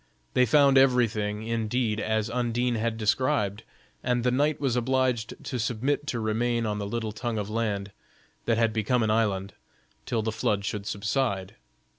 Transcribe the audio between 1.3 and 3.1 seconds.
indeed, as Undine had